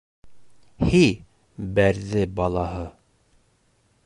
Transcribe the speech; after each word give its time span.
—Һи, 0.93 1.01
Бәрҙе 1.77 2.27
Балаһы... 2.41 2.85